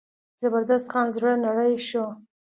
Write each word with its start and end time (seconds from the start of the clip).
زبردست 0.41 0.87
خان 0.91 1.07
زړه 1.15 1.31
نری 1.43 1.75
شو. 1.87 2.05